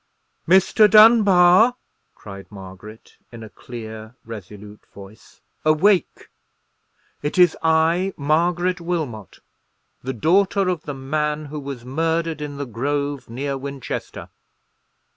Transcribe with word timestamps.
"Mr. 0.47 0.89
Dunbar!" 0.89 1.75
cried 2.15 2.51
Margaret, 2.51 3.17
in 3.31 3.43
a 3.43 3.51
clear, 3.51 4.15
resolute 4.25 4.83
voice; 4.95 5.41
"awake! 5.63 6.31
it 7.21 7.37
is 7.37 7.55
I, 7.61 8.11
Margaret 8.17 8.81
Wilmot, 8.81 9.41
the 10.01 10.13
daughter 10.13 10.69
of 10.69 10.85
the 10.85 10.95
man 10.95 11.45
who 11.53 11.59
was 11.59 11.85
murdered 11.85 12.41
in 12.41 12.57
the 12.57 12.65
grove 12.65 13.29
near 13.29 13.55
Winchester!" 13.59 14.29